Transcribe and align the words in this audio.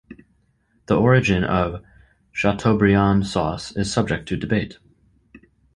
The 0.87 0.95
origin 0.95 1.43
of 1.43 1.83
chateaubriand 2.33 3.27
sauce 3.27 3.71
is 3.77 3.93
subject 3.93 4.27
to 4.29 4.35
debate. 4.35 4.79